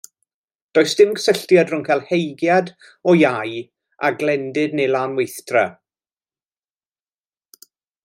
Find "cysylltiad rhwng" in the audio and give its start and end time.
1.23-1.83